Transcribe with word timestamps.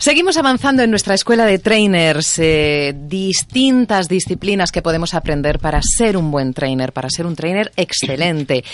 Seguimos 0.00 0.38
avanzando 0.38 0.82
en 0.82 0.88
nuestra 0.88 1.14
escuela 1.14 1.44
de 1.44 1.58
trainers, 1.58 2.38
eh, 2.38 2.94
distintas 2.96 4.08
disciplinas 4.08 4.72
que 4.72 4.80
podemos 4.80 5.12
aprender 5.12 5.58
para 5.58 5.82
ser 5.82 6.16
un 6.16 6.30
buen 6.30 6.54
trainer, 6.54 6.94
para 6.94 7.10
ser 7.10 7.26
un 7.26 7.36
trainer 7.36 7.70
excelente. 7.76 8.64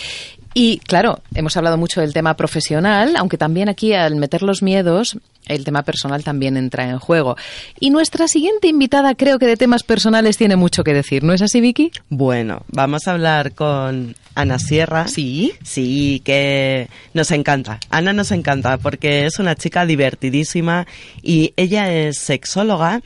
Y 0.59 0.78
claro, 0.78 1.20
hemos 1.34 1.55
hablado 1.59 1.77
mucho 1.77 2.01
del 2.01 2.15
tema 2.15 2.34
profesional, 2.34 3.14
aunque 3.19 3.37
también 3.37 3.69
aquí 3.69 3.92
al 3.92 4.16
meter 4.16 4.42
los 4.42 4.62
miedos, 4.62 5.19
el 5.45 5.64
tema 5.64 5.83
personal 5.83 6.24
también 6.24 6.56
entra 6.56 6.88
en 6.88 6.98
juego. 6.98 7.37
Y 7.78 7.91
nuestra 7.91 8.27
siguiente 8.27 8.66
invitada 8.66 9.14
creo 9.16 9.38
que 9.38 9.45
de 9.45 9.59
temas 9.59 9.83
personales 9.83 10.38
tiene 10.38 10.56
mucho 10.56 10.83
que 10.83 10.95
decir, 10.95 11.24
¿no 11.24 11.34
es 11.34 11.42
así, 11.42 11.61
Vicky? 11.61 11.91
Bueno, 12.09 12.62
vamos 12.69 13.06
a 13.06 13.12
hablar 13.12 13.52
con 13.52 14.16
Ana 14.34 14.58
Sierra. 14.58 15.08
Sí. 15.08 15.53
Sí, 15.62 16.22
que 16.25 16.88
nos 17.12 17.33
encanta. 17.33 17.78
Ana 17.91 18.14
nos 18.14 18.31
encanta 18.31 18.78
porque 18.78 19.27
es 19.27 19.38
una 19.38 19.56
chica 19.56 19.84
divertidísima 19.84 20.86
y 21.20 21.53
ella 21.59 21.92
es 21.92 22.16
sexóloga 22.16 23.03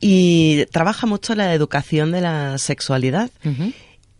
y 0.00 0.64
trabaja 0.72 1.06
mucho 1.06 1.34
la 1.34 1.52
educación 1.52 2.10
de 2.10 2.22
la 2.22 2.56
sexualidad. 2.56 3.30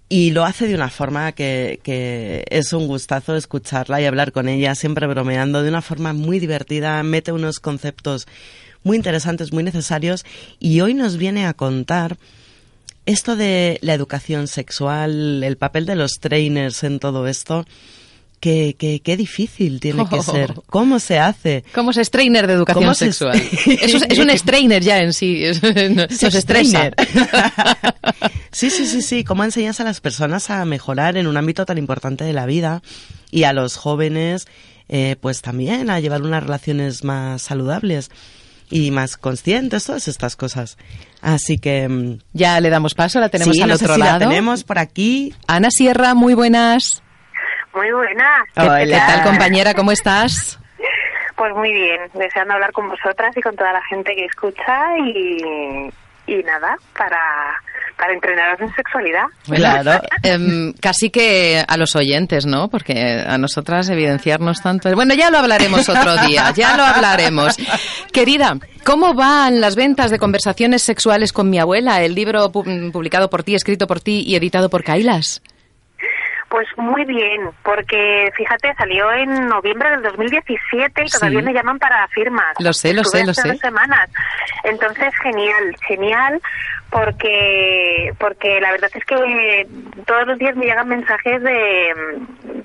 Y 0.08 0.30
lo 0.30 0.44
hace 0.44 0.68
de 0.68 0.74
una 0.74 0.88
forma 0.88 1.32
que, 1.32 1.80
que, 1.82 2.44
es 2.50 2.72
un 2.72 2.86
gustazo 2.86 3.34
escucharla 3.34 4.00
y 4.00 4.04
hablar 4.04 4.30
con 4.30 4.48
ella, 4.48 4.74
siempre 4.76 5.06
bromeando, 5.08 5.62
de 5.62 5.68
una 5.68 5.82
forma 5.82 6.12
muy 6.12 6.38
divertida, 6.38 7.02
mete 7.02 7.32
unos 7.32 7.58
conceptos 7.58 8.28
muy 8.84 8.96
interesantes, 8.96 9.52
muy 9.52 9.64
necesarios, 9.64 10.24
y 10.60 10.80
hoy 10.80 10.94
nos 10.94 11.16
viene 11.16 11.44
a 11.46 11.54
contar 11.54 12.18
esto 13.04 13.34
de 13.34 13.78
la 13.82 13.94
educación 13.94 14.46
sexual, 14.46 15.42
el 15.42 15.56
papel 15.56 15.86
de 15.86 15.96
los 15.96 16.18
trainers 16.20 16.84
en 16.84 17.00
todo 17.00 17.26
esto, 17.26 17.64
Qué, 18.38 18.76
qué, 18.78 19.00
qué, 19.00 19.16
difícil 19.16 19.80
tiene 19.80 20.06
que 20.08 20.22
ser. 20.22 20.54
¿Cómo 20.66 20.98
se 20.98 21.18
hace? 21.18 21.64
¿Cómo 21.74 21.92
se 21.92 22.02
es 22.02 22.10
trainer 22.10 22.46
de 22.46 22.52
educación 22.52 22.94
sexual? 22.94 23.36
es, 23.66 23.94
es, 23.94 24.18
un 24.18 24.30
strainer 24.30 24.82
ya 24.82 24.98
en 24.98 25.12
sí. 25.12 25.44
Es, 25.44 25.62
nos 25.90 26.22
estresa. 26.22 26.90
sí, 28.52 28.70
sí, 28.70 28.86
sí, 28.86 29.02
sí. 29.02 29.24
¿Cómo 29.24 29.42
enseñas 29.42 29.80
a 29.80 29.84
las 29.84 30.00
personas 30.00 30.50
a 30.50 30.64
mejorar 30.64 31.16
en 31.16 31.26
un 31.26 31.36
ámbito 31.36 31.64
tan 31.64 31.78
importante 31.78 32.24
de 32.24 32.32
la 32.32 32.46
vida? 32.46 32.82
Y 33.30 33.44
a 33.44 33.52
los 33.52 33.76
jóvenes, 33.76 34.46
eh, 34.88 35.16
pues 35.20 35.42
también 35.42 35.90
a 35.90 35.98
llevar 35.98 36.22
unas 36.22 36.42
relaciones 36.42 37.04
más 37.04 37.42
saludables 37.42 38.10
y 38.70 38.90
más 38.90 39.16
conscientes, 39.16 39.84
todas 39.84 40.08
estas 40.08 40.36
cosas. 40.36 40.76
Así 41.20 41.58
que... 41.58 42.18
Ya 42.32 42.60
le 42.60 42.70
damos 42.70 42.94
paso, 42.94 43.20
la 43.20 43.28
tenemos 43.28 43.56
sí, 43.56 43.62
al 43.62 43.68
no 43.68 43.74
otro 43.76 43.88
sé 43.88 43.94
si 43.94 44.00
lado. 44.00 44.18
La 44.18 44.28
tenemos 44.28 44.64
por 44.64 44.78
aquí. 44.78 45.34
Ana 45.46 45.70
Sierra, 45.70 46.14
muy 46.14 46.34
buenas. 46.34 47.02
Muy 47.76 47.92
buenas. 47.92 48.48
¿Qué, 48.54 48.90
¿Qué 48.90 48.96
tal, 48.96 49.22
compañera? 49.24 49.74
¿Cómo 49.74 49.92
estás? 49.92 50.58
Pues 51.36 51.54
muy 51.54 51.70
bien, 51.70 52.00
deseando 52.14 52.54
hablar 52.54 52.72
con 52.72 52.88
vosotras 52.88 53.36
y 53.36 53.42
con 53.42 53.54
toda 53.54 53.70
la 53.74 53.82
gente 53.90 54.14
que 54.16 54.24
escucha 54.24 54.96
y, 54.98 55.90
y 56.26 56.42
nada, 56.42 56.78
para, 56.96 57.20
para 57.98 58.14
entrenaros 58.14 58.58
en 58.62 58.74
sexualidad. 58.74 59.26
Claro, 59.44 60.00
eh, 60.22 60.72
casi 60.80 61.10
que 61.10 61.62
a 61.68 61.76
los 61.76 61.94
oyentes, 61.94 62.46
¿no? 62.46 62.68
Porque 62.68 63.22
a 63.28 63.36
nosotras 63.36 63.90
evidenciarnos 63.90 64.62
tanto... 64.62 64.90
Bueno, 64.94 65.12
ya 65.12 65.30
lo 65.30 65.36
hablaremos 65.36 65.86
otro 65.90 66.16
día, 66.26 66.50
ya 66.56 66.74
lo 66.74 66.84
hablaremos. 66.84 67.58
Querida, 68.14 68.56
¿cómo 68.82 69.12
van 69.12 69.60
las 69.60 69.76
ventas 69.76 70.10
de 70.10 70.18
conversaciones 70.18 70.80
sexuales 70.80 71.34
con 71.34 71.50
mi 71.50 71.58
abuela? 71.58 72.00
El 72.00 72.14
libro 72.14 72.50
pu 72.50 72.64
publicado 72.90 73.28
por 73.28 73.42
ti, 73.42 73.54
escrito 73.54 73.86
por 73.86 74.00
ti 74.00 74.24
y 74.26 74.36
editado 74.36 74.70
por 74.70 74.82
Kailas. 74.82 75.42
Pues 76.48 76.68
muy 76.76 77.04
bien, 77.04 77.50
porque 77.64 78.30
fíjate, 78.36 78.72
salió 78.74 79.10
en 79.12 79.48
noviembre 79.48 79.90
del 79.90 80.02
2017 80.02 81.04
y 81.04 81.08
todavía 81.10 81.40
Sí. 81.40 81.44
me 81.44 81.52
llaman 81.52 81.78
para 81.80 82.06
firmas. 82.08 82.54
Lo 82.60 82.72
sé, 82.72 82.94
lo 82.94 83.02
Estuve 83.02 83.20
sé, 83.20 83.24
lo 83.26 83.30
hace 83.32 83.42
sé. 83.42 83.48
dos 83.48 83.58
semanas. 83.58 84.08
Entonces, 84.62 85.12
genial, 85.22 85.76
genial, 85.88 86.40
porque 86.90 88.12
porque 88.18 88.60
la 88.60 88.70
verdad 88.72 88.90
es 88.94 89.04
que 89.04 89.66
todos 90.06 90.26
los 90.26 90.38
días 90.38 90.54
me 90.56 90.66
llegan 90.66 90.88
mensajes 90.88 91.42
de 91.42 91.92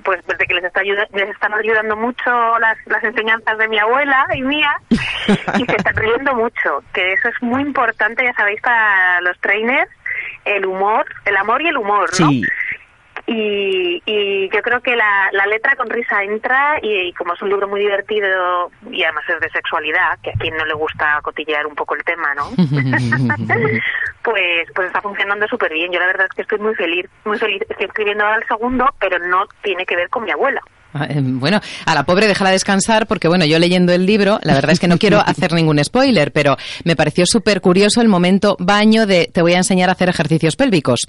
pues 0.03 0.19
de 0.25 0.45
que 0.45 0.53
les 0.53 0.63
está 0.63 0.79
ayuda- 0.81 1.07
les 1.13 1.29
están 1.29 1.53
ayudando 1.53 1.95
mucho 1.95 2.59
las, 2.59 2.77
las 2.87 3.03
enseñanzas 3.03 3.57
de 3.57 3.67
mi 3.67 3.77
abuela 3.79 4.25
y 4.33 4.41
mía 4.41 4.71
y 5.57 5.65
se 5.65 5.75
están 5.75 5.95
riendo 5.95 6.33
mucho, 6.35 6.83
que 6.93 7.13
eso 7.13 7.29
es 7.29 7.35
muy 7.41 7.61
importante, 7.61 8.23
ya 8.23 8.33
sabéis, 8.33 8.61
para 8.61 9.21
los 9.21 9.39
trainers, 9.41 9.89
el 10.45 10.65
humor, 10.65 11.05
el 11.25 11.37
amor 11.37 11.61
y 11.61 11.67
el 11.67 11.77
humor, 11.77 12.09
¿no? 12.19 12.29
Sí. 12.29 12.43
Y, 13.33 14.03
y 14.05 14.49
yo 14.49 14.61
creo 14.61 14.81
que 14.81 14.93
la, 14.93 15.29
la 15.31 15.45
letra 15.45 15.75
con 15.77 15.89
risa 15.89 16.21
entra 16.21 16.79
y, 16.81 17.07
y 17.07 17.13
como 17.13 17.33
es 17.33 17.41
un 17.41 17.47
libro 17.47 17.65
muy 17.67 17.79
divertido 17.79 18.69
y 18.91 19.03
además 19.03 19.23
es 19.29 19.39
de 19.39 19.49
sexualidad, 19.51 20.19
que 20.21 20.31
a 20.31 20.33
quien 20.33 20.57
no 20.57 20.65
le 20.65 20.73
gusta 20.73 21.19
cotillear 21.23 21.65
un 21.65 21.75
poco 21.75 21.95
el 21.95 22.03
tema, 22.03 22.35
¿no? 22.35 22.49
pues 24.23 24.67
pues 24.75 24.87
está 24.87 25.01
funcionando 25.01 25.47
súper 25.47 25.71
bien. 25.73 25.93
Yo 25.93 25.99
la 25.99 26.07
verdad 26.07 26.27
es 26.29 26.35
que 26.35 26.41
estoy 26.41 26.59
muy 26.59 26.75
feliz, 26.75 27.05
muy 27.23 27.37
feliz. 27.37 27.61
Estoy 27.69 27.85
escribiendo 27.85 28.25
ahora 28.25 28.37
el 28.37 28.47
segundo, 28.47 28.85
pero 28.99 29.17
no 29.19 29.45
tiene 29.63 29.85
que 29.85 29.95
ver 29.95 30.09
con 30.09 30.25
mi 30.25 30.31
abuela. 30.31 30.61
Ah, 30.93 31.05
eh, 31.09 31.21
Bueno, 31.21 31.61
a 31.85 31.95
la 31.95 32.03
pobre 32.03 32.27
déjala 32.27 32.51
descansar 32.51 33.07
porque, 33.07 33.29
bueno, 33.29 33.45
yo 33.45 33.59
leyendo 33.59 33.93
el 33.93 34.05
libro, 34.05 34.39
la 34.43 34.55
verdad 34.55 34.71
es 34.71 34.79
que 34.81 34.89
no 34.89 34.97
quiero 34.97 35.19
hacer 35.25 35.53
ningún 35.53 35.81
spoiler, 35.81 36.33
pero 36.33 36.57
me 36.83 36.97
pareció 36.97 37.25
súper 37.25 37.61
curioso 37.61 38.01
el 38.01 38.09
momento 38.09 38.57
baño 38.59 39.05
de 39.05 39.29
te 39.33 39.41
voy 39.41 39.53
a 39.53 39.57
enseñar 39.57 39.87
a 39.87 39.93
hacer 39.93 40.09
ejercicios 40.09 40.57
pélvicos. 40.57 40.99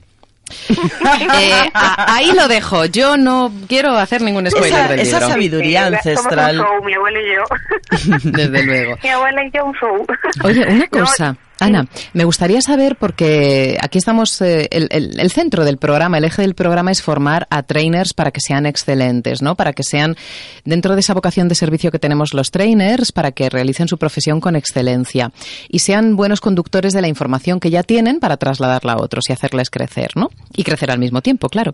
Eh, 0.69 1.71
a- 1.75 2.15
ahí 2.15 2.33
lo 2.33 2.49
dejo. 2.49 2.85
Yo 2.87 3.17
no 3.17 3.53
quiero 3.69 3.97
hacer 3.97 4.23
ningún 4.23 4.49
spoiler 4.51 4.73
Esa- 4.73 4.89
del 4.89 5.01
esa 5.01 5.17
libro. 5.19 5.29
sabiduría 5.29 5.89
Sí, 5.89 5.95
ancestral. 5.95 6.57
Somos 6.57 6.71
un 6.71 6.77
show, 6.79 6.85
mi 6.85 6.95
abuela 6.95 7.19
y 7.21 7.35
yo. 7.35 8.19
Desde 8.31 8.63
luego. 8.65 8.99
mi 9.03 9.09
abuela 9.09 9.45
y 9.45 9.51
yo 9.51 9.65
un 9.65 9.75
show. 9.75 10.07
Oye, 10.45 10.63
una 10.67 10.75
No, 10.79 10.89
cosa, 10.91 11.37
Ana, 11.67 11.87
me 12.13 12.25
gustaría 12.25 12.61
saber, 12.61 12.97
porque 12.97 13.77
aquí 13.81 13.99
estamos, 13.99 14.41
eh, 14.43 14.69
el, 14.71 14.89
el- 14.91 15.19
el 15.21 15.31
centro 15.31 15.65
del 15.65 15.79
programa, 15.79 16.19
el 16.19 16.25
eje 16.25 16.43
del 16.43 16.55
programa 16.55 16.91
es 16.91 17.03
formar 17.03 17.47
a 17.51 17.63
trainers 17.63 18.15
para 18.15 18.31
que 18.31 18.41
sean 18.41 18.67
excelentes, 18.67 19.43
¿no? 19.43 19.55
Para 19.55 19.73
que 19.73 19.83
sean, 19.83 20.17
dentro 20.65 20.95
de 20.95 21.01
esa 21.01 21.15
vocación 21.15 21.49
de 21.49 21.55
servicio 21.55 21.91
que 21.91 21.99
tenemos 21.99 22.35
los 22.35 22.51
trainers, 22.51 23.13
para 23.13 23.33
que 23.33 23.49
realicen 23.51 23.89
su 23.89 23.99
profesión 23.99 24.41
con 24.41 24.57
excelencia 24.57 25.33
y 25.69 25.79
sean 25.81 26.17
buenos 26.17 26.41
conductores 26.41 26.93
de 26.93 27.01
la 27.03 27.09
información 27.09 27.61
que 27.61 27.71
ya 27.71 27.83
tienen 27.83 28.21
para 28.21 28.37
trasladarla 28.37 28.93
a 28.95 28.97
otros 29.03 29.25
y 29.29 29.33
hacerles 29.33 29.71
crecer, 29.71 30.11
¿no? 30.17 30.31
Y 30.55 30.65
crecer 30.65 30.91
al 30.91 30.99
mismo 30.99 31.21
tiempo, 31.23 31.49
claro. 31.49 31.73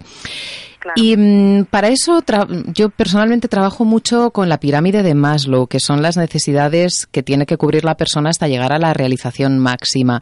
Claro. 0.78 0.94
Y 1.02 1.16
mm, 1.16 1.64
para 1.70 1.88
eso 1.88 2.22
tra- 2.22 2.46
yo 2.72 2.90
personalmente 2.90 3.48
trabajo 3.48 3.84
mucho 3.84 4.30
con 4.30 4.48
la 4.48 4.60
pirámide 4.60 5.02
de 5.02 5.14
Maslow, 5.14 5.66
que 5.66 5.80
son 5.80 6.02
las 6.02 6.16
necesidades 6.16 7.06
que 7.10 7.22
tiene 7.22 7.46
que 7.46 7.56
cubrir 7.56 7.84
la 7.84 7.96
persona 7.96 8.30
hasta 8.30 8.46
llegar 8.48 8.72
a 8.72 8.78
la 8.78 8.94
realización 8.94 9.58
máxima. 9.58 10.20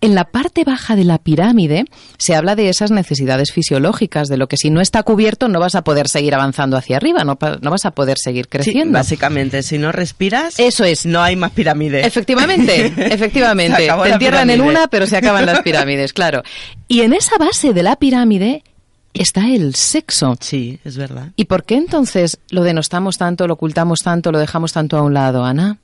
En 0.00 0.14
la 0.14 0.24
parte 0.24 0.64
baja 0.64 0.96
de 0.96 1.04
la 1.04 1.18
pirámide 1.18 1.84
se 2.18 2.34
habla 2.34 2.56
de 2.56 2.68
esas 2.68 2.90
necesidades 2.90 3.52
fisiológicas, 3.52 4.28
de 4.28 4.36
lo 4.36 4.48
que 4.48 4.56
si 4.56 4.70
no 4.70 4.80
está 4.80 5.02
cubierto 5.04 5.48
no 5.48 5.60
vas 5.60 5.74
a 5.76 5.82
poder 5.84 6.08
seguir 6.08 6.34
avanzando 6.34 6.76
hacia 6.76 6.96
arriba, 6.96 7.24
no, 7.24 7.36
pa- 7.36 7.58
no 7.62 7.70
vas 7.70 7.84
a 7.84 7.92
poder 7.92 8.18
seguir 8.18 8.46
Sí, 8.46 8.50
creciendo. 8.50 8.98
básicamente, 8.98 9.62
si 9.62 9.78
no 9.78 9.92
respiras, 9.92 10.58
Eso 10.58 10.84
es. 10.84 11.06
no 11.06 11.22
hay 11.22 11.36
más 11.36 11.52
pirámide. 11.52 12.04
Efectivamente, 12.04 12.92
Se 12.94 13.14
efectivamente. 13.14 13.84
acabó 13.84 14.02
Te 14.02 14.10
entierran 14.10 14.50
en 14.50 14.60
una, 14.62 14.88
pero 14.88 15.06
se 15.06 15.16
acaban 15.16 15.46
las 15.46 15.60
pirámides, 15.60 16.12
claro. 16.12 16.42
Y 16.88 17.02
en 17.02 17.12
esa 17.12 17.38
base 17.38 17.72
de 17.72 17.82
la 17.82 17.96
pirámide 17.96 18.64
está 19.14 19.46
el 19.46 19.74
sexo. 19.74 20.34
Sí, 20.40 20.80
es 20.84 20.96
verdad. 20.96 21.28
¿Y 21.36 21.46
por 21.46 21.64
qué 21.64 21.76
entonces 21.76 22.40
lo 22.50 22.62
denostamos 22.62 23.18
tanto, 23.18 23.46
lo 23.46 23.54
ocultamos 23.54 24.00
tanto, 24.00 24.32
lo 24.32 24.38
dejamos 24.38 24.72
tanto 24.72 24.96
a 24.96 25.02
un 25.02 25.14
lado, 25.14 25.44
Ana? 25.44 25.78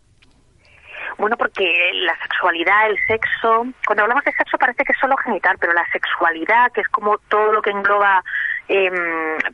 Bueno, 1.19 1.37
porque 1.37 1.65
la 1.95 2.17
sexualidad, 2.23 2.91
el 2.91 2.97
sexo, 3.09 3.67
cuando 3.85 4.05
hablamos 4.05 4.25
de 4.25 4.33
sexo 4.33 4.57
parece 4.57 4.85
que 4.85 4.93
es 4.93 4.99
solo 5.01 5.17
genital, 5.17 5.57
pero 5.59 5.73
la 5.73 5.85
sexualidad, 5.93 6.71
que 6.73 6.81
es 6.81 6.89
como 6.89 7.19
todo 7.29 7.53
lo 7.53 7.61
que 7.61 7.71
engloba 7.71 8.23
eh, 8.69 8.91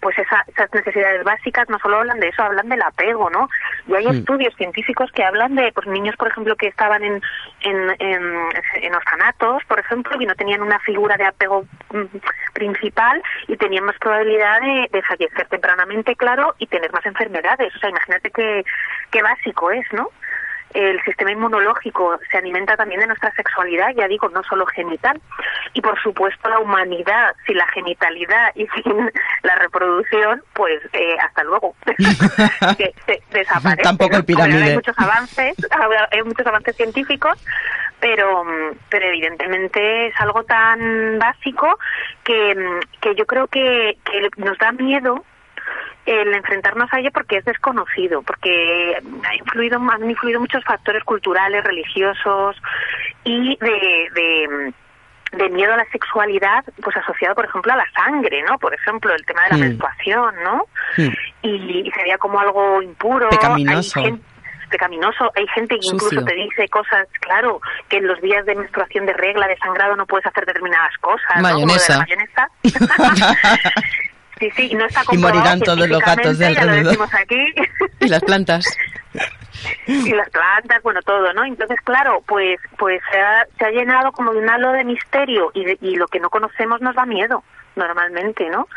pues 0.01 0.19
esa, 0.19 0.45
esas 0.49 0.73
necesidades 0.75 1.23
básicas 1.25 1.69
no 1.69 1.79
solo 1.79 1.99
hablan 1.99 2.21
de 2.21 2.29
eso, 2.29 2.43
hablan 2.43 2.69
del 2.69 2.83
apego, 2.83 3.31
¿no? 3.31 3.49
Y 3.87 3.95
hay 3.95 4.07
Mm. 4.07 4.17
estudios 4.19 4.55
científicos 4.57 5.11
que 5.13 5.25
hablan 5.25 5.55
de 5.55 5.73
pues 5.73 5.87
niños, 5.87 6.17
por 6.17 6.29
ejemplo, 6.29 6.57
que 6.57 6.67
estaban 6.67 7.03
en, 7.05 7.23
en, 7.61 7.97
en, 8.01 8.49
en 8.83 8.95
orfanatos, 8.95 9.63
por 9.67 9.79
ejemplo, 9.79 10.17
y 10.21 10.27
no 10.27 10.35
tenían 10.35 10.63
una 10.63 10.79
figura 10.81 11.17
de 11.17 11.27
apego 11.27 11.65
mm, 11.93 12.05
principal 12.55 13.23
y 13.49 13.57
tenían 13.57 13.85
más 13.85 13.97
probabilidad 13.99 14.61
de, 14.61 14.89
de 14.93 15.03
fallecer 15.03 15.47
tempranamente, 15.49 16.17
claro, 16.17 16.55
y 16.59 16.67
tener 16.67 16.93
más 16.93 17.07
enfermedades. 17.07 17.75
O 17.75 17.79
sea, 17.79 17.91
imagínate 17.91 18.31
qué, 18.31 18.65
qué 19.11 19.23
básico 19.23 19.71
es, 19.71 19.87
¿no? 19.93 20.11
El 20.75 21.01
sistema 21.05 21.31
inmunológico 21.31 22.19
se 22.31 22.39
alimenta 22.39 22.77
también 22.77 23.01
de 23.01 23.07
nuestra 23.07 23.33
sexualidad, 23.35 23.91
ya 23.97 24.09
digo, 24.09 24.29
no 24.29 24.43
solo 24.43 24.67
genital. 24.67 25.21
Y 25.73 25.81
por 25.81 26.01
supuesto 26.03 26.49
la 26.49 26.59
humanidad, 26.59 27.35
sin 27.47 27.57
la 27.57 27.67
genitalidad 27.69 28.51
y 28.57 28.67
sin 28.67 29.11
la 29.43 29.55
reproducción, 29.55 30.43
pues 30.53 30.83
eh, 30.93 31.17
hasta 31.21 31.45
luego. 31.45 31.75
que 32.77 32.93
se 33.07 33.23
desaparece. 33.31 33.83
Tampoco. 33.83 34.15
Ahora 34.15 34.27
pirámide. 34.27 34.65
Hay 34.65 34.75
muchos 34.75 34.99
avances, 34.99 35.57
hay 36.11 36.23
muchos 36.23 36.47
avances 36.47 36.77
científicos, 36.77 37.39
pero, 38.01 38.45
pero 38.91 39.07
evidentemente 39.07 40.09
es 40.09 40.21
algo 40.21 40.43
tan 40.43 41.19
básico 41.21 41.79
que, 42.25 42.81
que 43.01 43.15
yo 43.15 43.27
creo 43.27 43.47
que, 43.47 43.97
que 44.05 44.29
nos 44.37 44.59
da 44.59 44.73
miedo 44.73 45.25
el 46.07 46.35
enfrentarnos 46.35 46.93
a 46.93 46.99
ello 47.01 47.11
porque 47.13 47.39
es 47.39 47.45
desconocido, 47.45 48.23
porque 48.23 48.97
ha 49.29 49.35
influido, 49.37 49.79
han 49.91 50.11
influido 50.11 50.41
muchos 50.41 50.63
factores 50.65 51.03
culturales, 51.05 51.65
religiosos 51.65 52.57
y 53.25 53.57
de, 53.57 54.09
de, 54.15 54.73
de 55.33 55.49
miedo 55.51 55.73
a 55.73 55.79
la 55.79 55.87
sexualidad, 55.91 56.65
pues 56.83 56.97
asociado, 56.97 57.35
por 57.35 57.47
ejemplo, 57.47 57.73
a 57.73 57.77
la 57.77 57.87
sangre, 57.93 58.43
¿no? 58.43 58.59
Por 58.59 58.75
ejemplo, 58.75 59.15
el 59.15 59.25
tema 59.25 59.45
de 59.45 59.51
la 59.51 59.57
Mm. 59.57 59.61
menstruación, 59.61 60.35
¿no? 60.45 60.67
Mm. 60.99 61.09
Y, 61.43 61.89
y 61.89 61.91
sería 61.93 62.19
como 62.19 62.39
algo 62.39 62.83
impuro. 62.83 63.29
Pecaminoso. 63.31 63.99
Hay 64.01 64.05
gente- 64.07 64.25
pecaminoso. 64.71 65.31
Hay 65.37 65.47
gente 65.55 65.79
que 65.79 65.87
incluso 65.87 66.07
Sucio. 66.09 66.25
te 66.25 66.35
dice 66.35 66.69
cosas, 66.69 67.07
claro, 67.21 67.61
que 67.89 67.99
en 67.99 68.09
los 68.09 68.21
días 68.21 68.45
de 68.45 68.57
menstruación, 68.57 69.07
de 69.07 69.13
regla, 69.13 69.47
de 69.47 69.57
sangrado, 69.59 69.95
no 69.95 70.05
puedes 70.05 70.27
hacer 70.27 70.45
determinadas 70.47 70.97
cosas. 70.99 71.37
¿no? 71.37 71.49
Como 71.51 71.67
lo 71.67 71.73
de 71.75 71.89
la 71.89 71.99
Mayonesa. 71.99 72.49
Sí, 74.39 74.51
sí, 74.57 74.75
no 74.75 74.85
está 74.87 75.03
Y 75.13 75.17
morirán 75.19 75.61
todos 75.61 75.89
los 75.89 76.01
gatos 76.01 76.39
de 76.39 76.51
lo 76.51 76.61
alrededor. 76.61 76.85
decimos 76.87 77.15
aquí. 77.15 77.55
Y 78.01 78.09
las 78.09 78.23
plantas. 78.23 78.65
y 79.87 80.13
las 80.13 80.29
plantas, 80.31 80.83
bueno, 80.83 81.01
todo, 81.03 81.33
¿no? 81.33 81.45
Entonces, 81.45 81.79
claro, 81.85 82.23
pues 82.27 82.59
pues 82.77 83.01
se 83.11 83.19
ha, 83.21 83.47
se 83.59 83.65
ha 83.65 83.71
llenado 83.71 84.13
como 84.13 84.33
de 84.33 84.41
un 84.41 84.51
halo 84.51 84.73
de 84.73 84.85
misterio 84.85 85.51
y, 85.55 85.65
de- 85.65 85.79
y 85.81 85.97
lo 85.97 86.07
que 86.09 86.21
no 86.21 86.29
conocemos 86.31 86.81
nos 86.81 86.95
da 86.97 87.07
miedo, 87.07 87.45
normalmente, 87.77 88.49
¿no? 88.51 88.69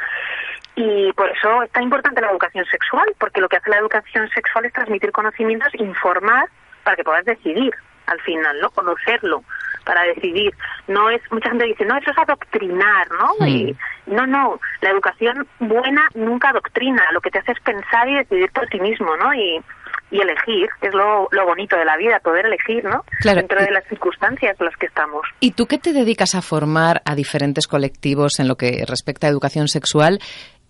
Y 0.76 1.12
por 1.14 1.30
eso 1.30 1.64
es 1.64 1.72
tan 1.72 1.84
importante 1.84 2.22
la 2.22 2.30
educación 2.30 2.64
sexual, 2.66 3.08
porque 3.18 3.42
lo 3.42 3.50
que 3.50 3.58
hace 3.58 3.70
la 3.72 3.78
educación 3.80 4.30
sexual 4.30 4.66
es 4.66 4.74
transmitir 4.74 5.12
conocimientos, 5.12 5.74
informar 5.76 6.48
para 6.84 6.96
que 6.96 7.04
puedas 7.04 7.26
decidir 7.26 7.74
al 8.06 8.22
final, 8.22 8.58
¿no? 8.62 8.70
Conocerlo 8.70 9.44
para 9.86 10.04
decidir. 10.04 10.54
No 10.88 11.10
es, 11.10 11.22
mucha 11.32 11.50
gente 11.50 11.66
dice, 11.66 11.86
no, 11.86 11.98
eso 11.98 12.12
es 12.12 12.18
adoctrinar, 12.18 13.08
¿no? 13.12 13.48
Y, 13.48 13.76
no, 14.06 14.26
no, 14.26 14.60
la 14.82 14.92
educación 14.92 15.48
buena 15.60 16.08
nunca 16.16 16.50
adoctrina, 16.50 17.04
lo 17.12 17.22
que 17.22 17.30
te 17.30 17.40
hace 17.40 17.52
es 17.52 17.60
pensar 17.62 18.08
y 18.08 18.16
decidir 18.16 18.52
por 18.52 18.68
ti 18.68 18.80
mismo, 18.80 19.16
¿no? 19.18 19.34
Y, 19.34 19.62
y 20.10 20.22
elegir, 20.22 20.68
que 20.80 20.88
es 20.88 20.94
lo, 20.94 21.28
lo 21.32 21.46
bonito 21.46 21.76
de 21.76 21.86
la 21.86 21.98
vida, 21.98 22.20
poder 22.20 22.46
elegir, 22.46 22.84
¿no? 22.84 23.04
Claro, 23.20 23.40
Dentro 23.40 23.60
de 23.60 23.72
las 23.72 23.86
circunstancias 23.88 24.56
en 24.60 24.66
las 24.66 24.76
que 24.78 24.86
estamos. 24.86 25.22
¿Y 25.40 25.52
tú 25.52 25.66
qué 25.66 25.78
te 25.78 25.92
dedicas 25.92 26.36
a 26.36 26.42
formar 26.42 27.02
a 27.06 27.16
diferentes 27.16 27.68
colectivos 27.68 28.40
en 28.40 28.48
lo 28.48 28.56
que 28.56 28.86
respecta 28.88 29.28
a 29.28 29.30
educación 29.30 29.68
sexual? 29.68 30.20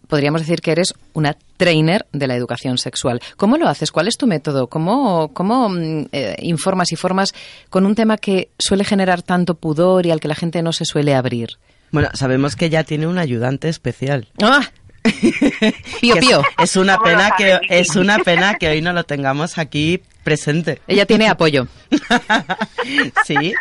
Podríamos 0.08 0.42
decir 0.42 0.62
que 0.62 0.72
eres 0.72 0.94
una 1.14 1.36
trainer 1.58 2.06
de 2.14 2.28
la 2.28 2.36
educación 2.36 2.78
sexual. 2.78 3.22
¿Cómo 3.36 3.58
lo 3.58 3.68
haces? 3.68 3.92
¿Cuál 3.92 4.08
es 4.08 4.18
tu 4.18 4.28
método? 4.28 4.68
¿Cómo, 4.68 5.34
cómo 5.34 5.70
mm, 5.70 6.06
eh, 6.12 6.36
informas 6.42 6.92
y 6.92 6.96
formas 6.96 7.34
con 7.70 7.86
un 7.86 7.96
tema 7.96 8.18
que 8.18 8.50
suele 8.58 8.84
generar 8.86 9.22
tanto 9.22 9.56
pudor 9.56 10.06
y 10.06 10.12
al 10.12 10.20
que 10.20 10.28
la 10.28 10.36
gente 10.36 10.62
no 10.62 10.74
se 10.74 10.86
suele 10.86 11.14
abrir? 11.16 11.50
Bueno, 11.92 12.10
sabemos 12.14 12.56
que 12.56 12.66
ella 12.66 12.84
tiene 12.84 13.08
un 13.08 13.18
ayudante 13.18 13.70
especial. 13.70 14.28
¡Ah! 14.42 14.62
Pío, 16.02 16.14
Que 16.16 16.20
es- 16.20 16.26
pío. 16.26 16.42
Es, 16.62 16.76
una 16.76 16.98
¿Cómo 16.98 17.10
lo 17.10 17.16
pena 17.18 17.32
que 17.38 17.60
es 17.70 17.96
una 17.96 18.20
pena 18.20 18.56
que 18.56 18.68
hoy 18.68 18.82
no 18.82 18.92
lo 18.92 19.06
tengamos 19.06 19.58
aquí 19.58 20.02
presente. 20.24 20.82
Ella 20.88 21.06
tiene 21.06 21.30
apoyo. 21.30 21.68
sí. 23.26 23.54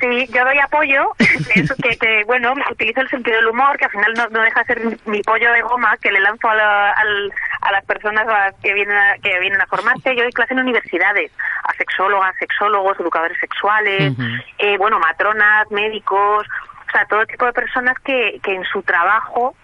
Sí, 0.00 0.26
yo 0.30 0.44
doy 0.44 0.58
apoyo, 0.58 1.12
eso 1.54 1.74
que, 1.82 1.96
que, 1.96 2.24
bueno, 2.24 2.52
utilizo 2.70 3.00
el 3.00 3.08
sentido 3.08 3.36
del 3.36 3.46
humor, 3.48 3.78
que 3.78 3.86
al 3.86 3.90
final 3.90 4.12
no, 4.14 4.28
no 4.28 4.42
deja 4.42 4.60
de 4.60 4.66
ser 4.66 4.80
mi, 4.84 4.96
mi 5.06 5.22
pollo 5.22 5.50
de 5.52 5.62
goma 5.62 5.96
que 5.98 6.12
le 6.12 6.20
lanzo 6.20 6.50
a, 6.50 6.54
la- 6.54 6.90
al- 6.92 7.32
a 7.62 7.72
las 7.72 7.84
personas 7.86 8.26
a 8.28 8.52
que 8.62 8.74
vienen 8.74 8.94
a, 8.96 9.14
que 9.22 9.38
vienen 9.40 9.60
a 9.60 9.66
formarse. 9.66 10.14
Yo 10.14 10.22
doy 10.22 10.32
clase 10.32 10.52
en 10.52 10.60
universidades, 10.60 11.32
a 11.64 11.72
sexólogas, 11.74 12.34
sexólogos, 12.38 13.00
educadores 13.00 13.38
sexuales, 13.38 14.12
eh, 14.58 14.76
bueno, 14.76 14.98
matronas, 14.98 15.70
médicos, 15.70 16.46
o 16.46 16.90
sea, 16.92 17.06
todo 17.06 17.24
tipo 17.26 17.46
de 17.46 17.52
personas 17.54 17.98
que, 18.04 18.38
que 18.42 18.54
en 18.54 18.64
su 18.64 18.82
trabajo 18.82 19.54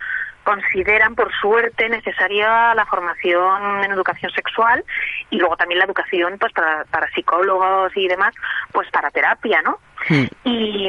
consideran 0.45 1.15
por 1.15 1.33
suerte 1.41 1.89
necesaria 1.89 2.75
la 2.75 2.87
formación 2.87 3.85
en 3.85 3.93
educación 3.93 4.31
sexual 4.33 4.85
y 5.31 5.39
luego 5.39 5.57
también 5.57 5.79
la 5.79 5.85
educación 5.85 6.37
pues 6.39 6.53
para, 6.53 6.85
para 6.91 7.09
psicólogos 7.13 7.93
y 7.97 8.09
demás 8.09 8.35
pues 8.73 8.89
para 8.91 9.11
terapia 9.11 9.63
no 9.63 9.79
Hmm. 10.09 10.25
y, 10.43 10.89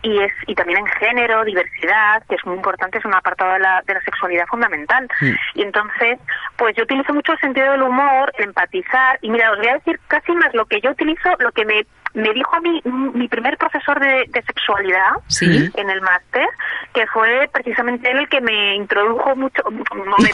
y 0.00 0.18
es 0.22 0.32
y 0.46 0.54
también 0.54 0.78
en 0.78 0.86
género 0.86 1.44
diversidad 1.44 2.22
que 2.26 2.36
es 2.36 2.46
muy 2.46 2.56
importante 2.56 2.96
es 2.96 3.04
un 3.04 3.14
apartado 3.14 3.52
de 3.52 3.58
la, 3.58 3.82
de 3.86 3.92
la 3.92 4.00
sexualidad 4.00 4.46
fundamental 4.46 5.06
Hmm. 5.20 5.34
y 5.56 5.62
entonces 5.62 6.18
pues 6.56 6.74
yo 6.74 6.84
utilizo 6.84 7.12
mucho 7.12 7.32
el 7.32 7.38
sentido 7.40 7.70
del 7.72 7.82
humor 7.82 8.32
el 8.38 8.44
empatizar 8.46 9.18
y 9.20 9.28
mira 9.28 9.52
os 9.52 9.58
voy 9.58 9.68
a 9.68 9.74
decir 9.74 10.00
casi 10.08 10.32
más 10.32 10.54
lo 10.54 10.64
que 10.64 10.80
yo 10.80 10.90
utilizo 10.90 11.28
lo 11.38 11.52
que 11.52 11.66
me 11.66 11.84
me 12.14 12.32
dijo 12.32 12.56
a 12.56 12.60
mí 12.60 12.80
mi 12.86 13.28
primer 13.28 13.58
profesor 13.58 14.00
de, 14.00 14.24
de 14.28 14.42
sexualidad 14.44 15.12
Sí. 15.26 15.70
en 15.74 15.90
el 15.90 16.00
máster, 16.00 16.48
que 16.94 17.06
fue 17.08 17.46
precisamente 17.52 18.10
él 18.10 18.20
el 18.20 18.28
que 18.30 18.40
me 18.40 18.74
introdujo 18.86 19.36
mucho. 19.36 19.62
me- 19.70 19.78
me- 20.24 20.28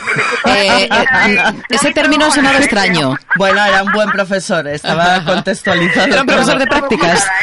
me 0.44 0.52
Eh, 0.52 0.88
eh, 0.90 1.36
no 1.42 1.76
ese 1.76 1.88
me 1.88 1.94
término 1.94 2.26
¿eh? 2.26 2.56
extraño. 2.58 3.16
Bueno, 3.36 3.64
era 3.64 3.82
un 3.82 3.92
buen 3.92 4.10
profesor, 4.10 4.66
estaba 4.68 5.24
contextualizado. 5.24 6.06
Era 6.08 6.20
un 6.20 6.26
profesor 6.26 6.58
de 6.58 6.66
prácticas. 6.66 7.26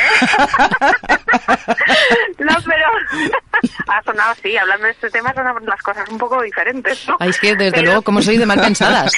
No, 2.40 2.56
pero 2.66 2.86
ha 3.90 4.04
sonado 4.04 4.32
así, 4.32 4.56
hablando 4.58 4.86
de 4.86 4.92
este 4.92 5.10
tema 5.10 5.34
son 5.34 5.44
las 5.66 5.82
cosas 5.82 6.08
un 6.10 6.18
poco 6.18 6.42
diferentes, 6.42 7.08
¿no? 7.08 7.18
Ay, 7.20 7.30
es 7.30 7.40
que 7.40 7.56
desde 7.56 7.72
Pero- 7.72 7.86
luego, 7.86 8.02
como 8.02 8.22
soy 8.22 8.38
de 8.38 8.46
mal 8.46 8.60
pensadas. 8.62 9.12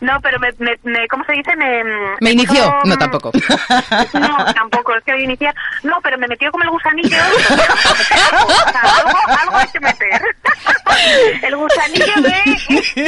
no, 0.00 0.20
pero 0.20 0.38
me, 0.40 0.52
me, 0.58 0.76
me- 0.82 1.06
¿cómo 1.08 1.24
se 1.24 1.32
dice? 1.32 1.54
Me, 1.56 1.82
Me 2.20 2.30
inició. 2.32 2.74
No, 2.84 2.96
tampoco. 2.98 3.30
No, 4.14 4.44
tampoco, 4.54 4.94
es 4.96 5.04
que 5.04 5.12
voy 5.12 5.20
a 5.22 5.24
iniciar. 5.24 5.54
No, 5.84 6.00
pero 6.02 6.18
me 6.18 6.26
metió 6.26 6.50
como 6.50 6.64
el 6.64 6.70
gusanillo. 6.70 7.16
O 7.16 7.40
sea, 7.42 8.82
algo, 8.98 9.18
algo 9.40 9.56
hay 9.56 9.68
que 9.68 9.80
meter. 9.80 10.29
El 11.42 11.56
gusanillo 11.56 12.14
de, 12.22 13.02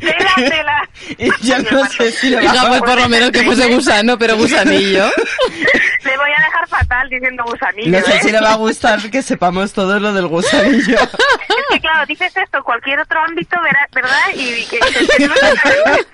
de 0.00 0.16
la, 0.18 0.48
de 0.48 0.62
la... 0.62 0.88
Y 1.18 1.30
yo 1.46 1.58
no 1.70 1.84
sé 1.86 2.12
si 2.12 2.30
le 2.30 2.36
va 2.36 2.42
Hija, 2.44 2.68
pues 2.68 2.80
por 2.82 3.00
lo 3.00 3.08
menos 3.08 3.30
que 3.30 3.42
fuese 3.42 3.66
gusano, 3.74 4.18
pero 4.18 4.36
gusanillo. 4.36 5.10
Le 6.04 6.16
voy 6.16 6.30
a 6.30 6.42
dejar 6.44 6.68
fatal 6.68 7.08
diciendo 7.10 7.44
gusanillo. 7.44 7.98
No 7.98 8.04
sé 8.06 8.16
¿eh? 8.16 8.20
si 8.22 8.30
le 8.32 8.40
va 8.40 8.52
a 8.52 8.56
gustar 8.56 9.10
que 9.10 9.22
sepamos 9.22 9.72
todo 9.72 9.98
lo 9.98 10.12
del 10.12 10.26
gusanillo. 10.28 10.98
Es 11.00 11.64
que 11.70 11.80
claro, 11.80 12.06
dices 12.06 12.32
esto 12.36 12.58
en 12.58 12.62
cualquier 12.64 13.00
otro 13.00 13.20
ámbito, 13.20 13.56
verá- 13.60 13.88
¿verdad? 13.92 14.18
Y 14.34 14.64
que 14.66 14.78
que- 14.78 16.08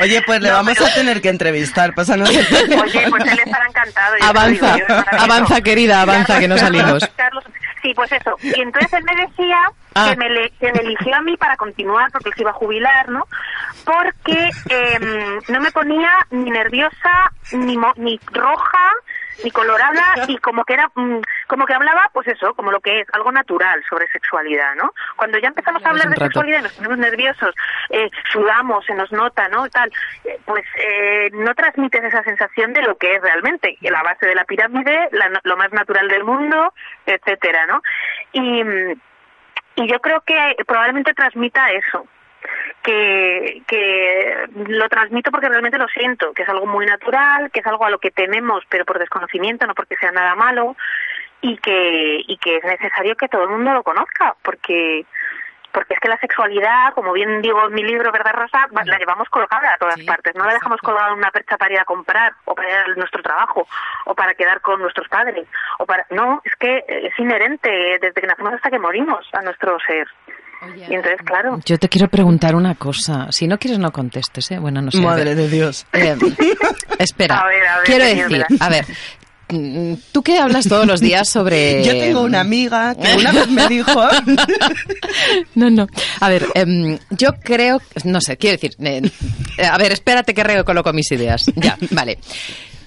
Oye, 0.00 0.22
pues 0.22 0.40
le 0.40 0.48
No, 0.48 0.54
vamos 0.54 0.74
pero- 0.74 0.86
a 0.86 0.94
tener 0.94 1.20
que 1.20 1.28
entrevistar. 1.28 1.92
Pásanos 1.94 2.30
el. 2.30 2.46
Oye, 2.80 3.06
pues 3.10 3.24
él 3.32 3.38
estará 3.44 3.66
encantado. 3.68 4.14
ya 4.20 4.28
Avanza, 4.28 4.74
digo 4.74 4.86
avanza, 5.18 5.60
querida, 5.60 6.02
avanza, 6.02 6.26
Carlos, 6.34 6.40
que 6.40 6.48
no 6.48 6.58
salimos. 6.58 7.10
Carlos, 7.16 7.44
sí, 7.82 7.92
pues 7.94 8.10
eso. 8.12 8.36
Y 8.42 8.60
entonces 8.60 8.92
él 8.92 9.04
me 9.04 9.26
decía 9.26 9.58
Ah. 9.94 10.10
que, 10.10 10.16
me 10.16 10.28
le- 10.30 10.50
que 10.60 10.72
me 10.72 10.80
eligió 10.80 11.16
a 11.16 11.20
mí 11.22 11.36
para 11.36 11.56
continuar 11.56 12.10
porque 12.12 12.30
se 12.36 12.42
iba 12.42 12.50
a 12.50 12.54
jubilar, 12.54 13.08
¿no? 13.08 13.26
Porque 13.84 14.50
em, 14.68 15.40
no 15.48 15.60
me 15.60 15.70
ponía 15.72 16.10
ni 16.30 16.50
nerviosa, 16.50 17.32
ni, 17.52 17.76
mo- 17.76 17.92
ni 17.96 18.20
roja, 18.32 18.90
ni 19.42 19.50
colorada 19.50 20.26
y 20.28 20.36
como 20.38 20.64
que 20.64 20.74
era 20.74 20.90
mm, 20.94 21.20
como 21.50 21.66
que 21.66 21.74
hablaba 21.74 22.08
pues 22.14 22.26
eso 22.28 22.54
como 22.54 22.70
lo 22.70 22.80
que 22.80 23.00
es 23.00 23.08
algo 23.12 23.30
natural 23.32 23.82
sobre 23.88 24.08
sexualidad 24.08 24.74
no 24.76 24.92
cuando 25.16 25.38
ya 25.38 25.48
empezamos 25.48 25.84
a 25.84 25.90
hablar 25.90 26.08
de 26.08 26.14
sexualidad 26.28 26.60
y 26.60 26.62
nos 26.62 26.72
ponemos 26.74 26.98
nerviosos 26.98 27.54
eh, 27.90 28.08
sudamos 28.32 28.86
se 28.86 28.94
nos 28.94 29.10
nota 29.12 29.48
no 29.48 29.68
tal 29.68 29.90
eh, 30.24 30.38
pues 30.46 30.64
eh, 30.76 31.28
no 31.32 31.54
transmites 31.54 32.04
esa 32.04 32.22
sensación 32.22 32.72
de 32.72 32.82
lo 32.82 32.96
que 32.96 33.16
es 33.16 33.20
realmente 33.22 33.76
la 33.82 34.02
base 34.02 34.26
de 34.26 34.34
la 34.36 34.44
pirámide 34.44 35.08
la- 35.12 35.40
lo 35.42 35.56
más 35.56 35.72
natural 35.72 36.08
del 36.08 36.24
mundo 36.24 36.72
etcétera 37.04 37.66
no 37.66 37.82
y 38.32 38.62
y 39.76 39.86
yo 39.88 39.98
creo 40.00 40.20
que 40.22 40.56
probablemente 40.66 41.14
transmita 41.14 41.70
eso 41.72 42.06
que, 42.82 43.62
que 43.66 44.46
lo 44.68 44.88
transmito 44.88 45.30
porque 45.30 45.48
realmente 45.48 45.78
lo 45.78 45.86
siento, 45.88 46.32
que 46.32 46.42
es 46.42 46.48
algo 46.48 46.66
muy 46.66 46.86
natural, 46.86 47.50
que 47.50 47.60
es 47.60 47.66
algo 47.66 47.84
a 47.84 47.90
lo 47.90 47.98
que 47.98 48.10
tememos, 48.10 48.64
pero 48.68 48.84
por 48.86 48.98
desconocimiento, 48.98 49.66
no 49.66 49.74
porque 49.74 49.96
sea 49.96 50.12
nada 50.12 50.34
malo. 50.34 50.76
Y 51.42 51.56
que, 51.58 52.18
y 52.26 52.36
que 52.38 52.56
es 52.56 52.64
necesario 52.64 53.16
que 53.16 53.28
todo 53.28 53.44
el 53.44 53.50
mundo 53.50 53.72
lo 53.72 53.82
conozca, 53.82 54.34
porque 54.42 55.04
porque 55.72 55.94
es 55.94 56.00
que 56.00 56.08
la 56.08 56.18
sexualidad, 56.18 56.92
como 56.94 57.12
bien 57.12 57.40
digo 57.42 57.66
en 57.66 57.74
mi 57.74 57.82
libro, 57.82 58.10
¿verdad, 58.12 58.32
Rosa? 58.34 58.66
La 58.84 58.98
llevamos 58.98 59.28
colgada 59.28 59.74
a 59.74 59.78
todas 59.78 60.00
partes. 60.04 60.34
No 60.34 60.44
la 60.44 60.54
dejamos 60.54 60.80
colgada 60.80 61.12
en 61.12 61.18
una 61.18 61.30
percha 61.30 61.56
para 61.56 61.72
ir 61.72 61.80
a 61.80 61.84
comprar 61.84 62.32
o 62.44 62.54
para 62.54 62.68
ir 62.68 62.74
a 62.74 62.94
nuestro 62.96 63.22
trabajo 63.22 63.66
o 64.06 64.14
para 64.14 64.34
quedar 64.34 64.60
con 64.60 64.80
nuestros 64.80 65.08
padres. 65.08 65.46
o 65.78 65.86
para 65.86 66.06
No, 66.10 66.42
es 66.44 66.54
que 66.56 66.84
es 66.88 67.18
inherente 67.18 67.70
desde 68.00 68.20
que 68.20 68.26
nacemos 68.26 68.54
hasta 68.54 68.70
que 68.70 68.78
morimos 68.78 69.24
a 69.32 69.42
nuestro 69.42 69.78
ser. 69.86 70.08
y 70.76 70.94
entonces, 70.94 71.22
claro. 71.24 71.58
Yo 71.64 71.78
te 71.78 71.88
quiero 71.88 72.08
preguntar 72.08 72.54
una 72.54 72.74
cosa. 72.74 73.30
Si 73.30 73.46
no 73.46 73.56
quieres, 73.58 73.78
no 73.78 73.92
contestes, 73.92 74.50
¿eh? 74.50 74.58
Bueno, 74.58 74.82
no 74.82 74.90
sé. 74.90 75.00
Madre 75.00 75.34
de 75.36 75.48
Dios. 75.48 75.86
Eh, 75.92 76.16
espera. 76.98 77.44
quiero 77.84 78.04
decir, 78.04 78.44
a 78.60 78.68
ver, 78.68 78.84
tú 80.12 80.22
qué 80.22 80.38
hablas 80.38 80.68
todos 80.68 80.86
los 80.86 81.00
días 81.00 81.28
sobre... 81.28 81.84
Yo 81.84 81.92
tengo 81.92 82.22
una 82.22 82.40
amiga 82.40 82.94
que 82.94 83.16
una 83.16 83.32
vez 83.32 83.48
me 83.48 83.68
dijo... 83.68 83.92
no, 85.54 85.70
no. 85.70 85.86
A 86.20 86.28
ver, 86.28 86.46
em, 86.54 86.98
yo 87.10 87.30
creo... 87.42 87.80
No 88.04 88.20
sé, 88.20 88.36
quiero 88.36 88.56
decir... 88.56 88.76
Eh, 88.80 89.10
a 89.64 89.76
ver, 89.78 89.92
espérate 89.92 90.34
que 90.34 90.42
recoloco 90.42 90.92
mis 90.92 91.10
ideas. 91.12 91.46
Ya, 91.56 91.76
vale. 91.90 92.18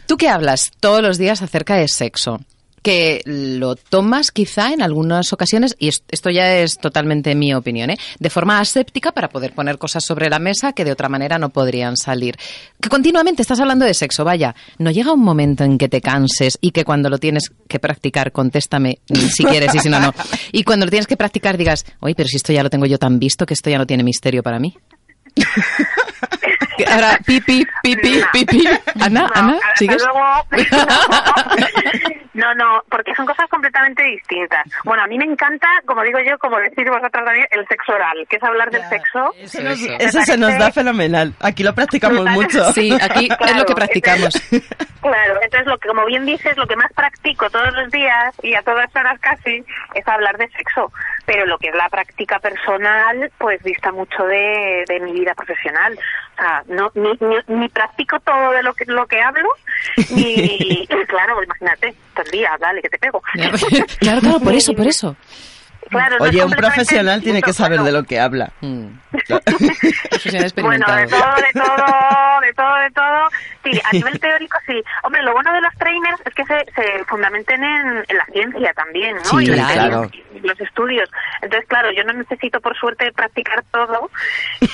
Tú 0.06 0.18
qué 0.18 0.30
hablas 0.30 0.72
todos 0.80 1.02
los 1.02 1.18
días 1.18 1.42
acerca 1.42 1.76
de 1.76 1.88
sexo 1.88 2.40
que 2.84 3.22
lo 3.26 3.76
tomas 3.76 4.32
quizá 4.32 4.74
en 4.74 4.82
algunas 4.82 5.34
ocasiones, 5.34 5.76
y 5.80 5.88
esto 5.88 6.30
ya 6.30 6.58
es 6.58 6.78
totalmente 6.78 7.34
mi 7.34 7.54
opinión, 7.54 7.90
¿eh? 7.90 7.98
de 8.20 8.30
forma 8.30 8.60
aséptica 8.60 9.14
para 9.14 9.30
poder 9.30 9.54
poner 9.54 9.78
cosas 9.78 10.04
sobre 10.04 10.30
la 10.30 10.38
mesa 10.38 10.74
que 10.74 10.86
de 10.86 10.92
otra 10.92 11.10
manera 11.10 11.40
no 11.40 11.50
podrían 11.50 11.98
salir. 11.98 12.38
Que 12.80 12.90
continuamente 12.90 13.42
estás 13.42 13.60
hablando 13.62 13.86
de 13.86 13.94
sexo, 13.94 14.26
vaya, 14.26 14.54
¿no 14.78 14.92
llega 14.92 15.14
un 15.14 15.22
momento 15.22 15.64
en 15.64 15.78
que 15.78 15.90
te 15.90 16.02
canses 16.02 16.58
y 16.62 16.72
que 16.72 16.84
cuando 16.84 17.10
lo 17.10 17.18
tienes 17.18 17.52
que 17.68 17.80
practicar, 17.80 18.32
contéstame 18.32 19.00
si 19.34 19.46
quieres 19.46 19.74
y 19.74 19.80
si 19.80 19.90
no, 19.90 20.00
no, 20.00 20.14
y 20.52 20.64
cuando 20.64 20.86
lo 20.86 20.90
tienes 20.90 21.08
que 21.08 21.18
practicar 21.18 21.58
digas, 21.58 21.86
oye, 22.02 22.16
pero 22.16 22.28
si 22.28 22.36
esto 22.36 22.52
ya 22.52 22.64
lo 22.64 22.70
tengo 22.70 22.86
yo 22.86 23.00
tan 23.00 23.18
visto 23.18 23.46
que 23.46 23.54
esto 23.54 23.70
ya 23.70 23.78
no 23.78 23.88
tiene 23.88 24.04
misterio 24.04 24.44
para 24.44 24.60
mí? 24.60 24.76
Ahora, 26.88 27.20
pipi, 27.26 27.66
pipi, 27.82 28.24
pipi. 28.32 28.68
Ana, 29.02 29.30
Ana, 29.34 29.58
¿sigues? 29.76 30.04
No, 32.34 32.54
no, 32.56 32.82
porque 32.90 33.14
son 33.14 33.28
cosas 33.28 33.48
completamente 33.48 34.02
distintas. 34.04 34.66
Bueno, 34.84 35.04
a 35.04 35.08
mí 35.08 35.18
me 35.18 35.26
encanta, 35.26 35.68
como 35.86 36.02
digo 36.02 36.18
yo, 36.20 36.38
como 36.40 36.58
decís 36.58 36.86
vosotros 36.88 37.12
también, 37.12 37.46
el 37.52 37.68
sexo 37.68 37.94
oral, 37.94 38.26
que 38.28 38.38
es 38.38 38.44
hablar 38.44 38.72
del 38.72 38.84
sexo. 38.90 39.34
Eso, 39.38 40.22
se 40.22 40.38
nos 40.38 40.58
da 40.58 40.72
fenomenal. 40.72 41.34
Aquí 41.40 41.64
lo 41.64 41.76
practicamos 41.76 42.26
mucho. 42.32 42.64
Sí, 42.74 42.92
aquí 43.00 43.30
es 43.30 43.56
lo 43.56 43.66
que 43.66 43.76
practicamos. 43.76 44.34
claro, 45.02 45.40
entonces 45.44 45.68
lo 45.68 45.78
que, 45.78 45.88
como 45.88 46.06
bien 46.06 46.26
dices, 46.26 46.58
lo 46.58 46.66
que 46.66 46.76
más 46.76 46.92
practico 46.94 47.50
todos 47.52 47.72
los 47.74 47.92
días 47.92 48.34
y 48.42 48.56
a 48.56 48.64
todas 48.64 48.94
horas 48.96 49.20
casi 49.20 49.64
es 49.94 50.08
hablar 50.08 50.38
de 50.38 50.48
sexo. 50.50 50.92
Pero 51.26 51.46
lo 51.46 51.58
que 51.60 51.70
es 51.70 51.76
la 51.76 51.88
práctica 51.90 52.40
personal, 52.40 53.32
pues 53.38 53.62
dista 53.64 53.92
mucho 53.92 54.24
de, 54.26 54.84
de 54.88 55.00
mi 55.02 55.14
vida 55.14 55.34
profesional. 55.36 55.98
O 56.34 56.36
sea, 56.36 56.64
no, 56.74 56.92
ni, 56.96 57.56
ni, 57.56 57.70
practico 57.70 58.20
todo 58.20 58.52
de 58.52 58.64
lo 58.64 58.74
que, 58.74 58.86
lo 58.86 59.06
que 59.08 59.22
hablo, 59.22 59.48
ni, 60.12 60.88
claro, 61.08 61.42
imagínate, 61.44 61.94
todo 62.14 62.26
el 62.26 62.32
día, 62.32 62.52
dale, 62.60 62.82
que 62.82 62.90
te 62.90 62.98
pego. 62.98 63.22
claro, 63.34 64.22
claro, 64.22 64.40
por 64.40 64.54
eso, 64.54 64.74
por 64.74 64.88
eso. 64.88 65.16
Oye, 66.20 66.44
un 66.44 66.52
profesional 66.52 67.22
tiene 67.22 67.42
que 67.42 67.54
saber 67.54 67.82
de 67.82 67.92
lo 67.92 68.04
que 68.04 68.20
habla. 68.20 68.52
Mm. 68.62 68.88
bueno, 70.62 70.86
de 70.96 71.08
todo, 71.08 71.36
de 71.36 71.52
todo, 71.54 72.42
de 72.42 72.54
todo, 72.54 72.76
de 72.76 72.92
todo. 72.92 73.30
Sí, 73.64 73.80
a 73.84 73.92
nivel 73.94 74.20
teórico 74.20 74.58
sí. 74.66 74.84
Hombre, 75.04 75.22
lo 75.24 75.34
bueno 75.34 75.54
de 75.54 75.62
los 75.62 75.74
trainers 75.76 76.22
es 76.26 76.34
que 76.34 76.46
se, 76.46 76.66
se 76.76 77.06
fundamenten 77.06 77.64
en, 77.64 78.04
la 78.10 78.26
ciencia 78.32 78.74
también, 78.74 79.18
¿no? 79.32 79.42
y 79.42 79.46
claro. 79.46 80.10
los 80.42 80.60
estudios. 80.60 81.10
Entonces, 81.42 81.68
claro, 81.68 81.92
yo 81.92 82.04
no 82.04 82.14
necesito, 82.14 82.60
por 82.62 82.78
suerte, 82.78 83.12
practicar 83.12 83.64
todo 83.72 84.10